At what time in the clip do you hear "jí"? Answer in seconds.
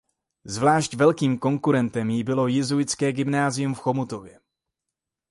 2.09-2.23